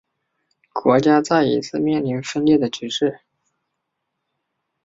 [0.73, 3.19] 国家再一次面临分裂的局势。